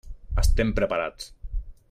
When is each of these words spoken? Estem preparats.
Estem 0.43 0.71
preparats. 0.79 1.31